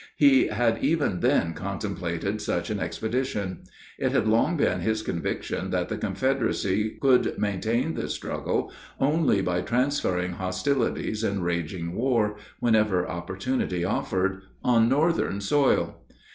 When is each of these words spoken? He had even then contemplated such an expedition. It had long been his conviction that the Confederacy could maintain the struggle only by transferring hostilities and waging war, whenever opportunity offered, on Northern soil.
He 0.15 0.47
had 0.47 0.83
even 0.83 1.19
then 1.19 1.53
contemplated 1.53 2.41
such 2.41 2.71
an 2.71 2.79
expedition. 2.79 3.65
It 3.99 4.11
had 4.13 4.27
long 4.27 4.57
been 4.57 4.79
his 4.79 5.03
conviction 5.03 5.69
that 5.69 5.89
the 5.89 5.97
Confederacy 5.99 6.97
could 6.99 7.37
maintain 7.37 7.93
the 7.93 8.09
struggle 8.09 8.71
only 8.99 9.41
by 9.43 9.61
transferring 9.61 10.31
hostilities 10.31 11.23
and 11.23 11.43
waging 11.45 11.93
war, 11.93 12.35
whenever 12.59 13.07
opportunity 13.07 13.85
offered, 13.85 14.41
on 14.63 14.89
Northern 14.89 15.39
soil. 15.39 16.01